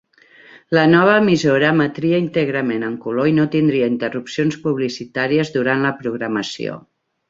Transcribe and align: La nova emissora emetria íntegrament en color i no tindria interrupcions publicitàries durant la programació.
La 0.77 0.85
nova 0.93 1.17
emissora 1.23 1.69
emetria 1.73 2.23
íntegrament 2.25 2.87
en 2.89 2.97
color 3.05 3.31
i 3.35 3.37
no 3.43 3.47
tindria 3.59 3.93
interrupcions 3.97 4.61
publicitàries 4.67 5.57
durant 5.61 5.89
la 5.91 5.97
programació. 6.05 6.85